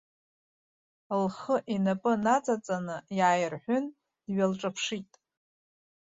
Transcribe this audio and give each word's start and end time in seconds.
Лхы 1.21 1.55
инапы 1.73 2.13
наҵаҵаны 2.23 2.97
иааирҳәын, 3.17 3.85
дҩалҿаԥшит. 4.25 5.11